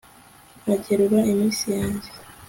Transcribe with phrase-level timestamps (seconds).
[0.73, 2.09] agerura iminsi yanjye